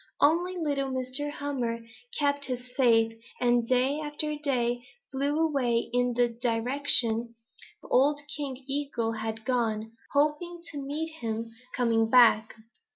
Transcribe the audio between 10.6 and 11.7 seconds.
to meet him